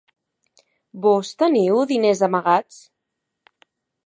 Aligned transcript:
Vós 1.03 1.31
teniu 1.43 1.83
diners 1.93 2.25
amagats? 2.29 2.81